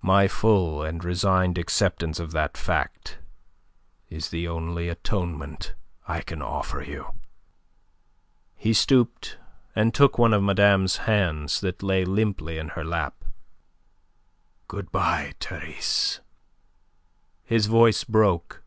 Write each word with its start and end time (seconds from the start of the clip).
My 0.00 0.28
full 0.28 0.82
and 0.82 1.04
resigned 1.04 1.58
acceptance 1.58 2.18
of 2.18 2.32
that 2.32 2.56
fact 2.56 3.18
is 4.08 4.30
the 4.30 4.48
only 4.48 4.88
atonement 4.88 5.74
I 6.06 6.22
can 6.22 6.40
offer 6.40 6.80
you." 6.82 7.08
He 8.56 8.72
stooped 8.72 9.36
and 9.76 9.92
took 9.92 10.16
one 10.16 10.32
of 10.32 10.42
madame's 10.42 10.96
hands 11.04 11.60
that 11.60 11.82
lay 11.82 12.06
limply 12.06 12.56
in 12.56 12.70
her 12.70 12.82
lap. 12.82 13.22
"Good 14.68 14.90
bye, 14.90 15.34
Therese!" 15.38 16.20
His 17.44 17.66
voice 17.66 18.04
broke. 18.04 18.62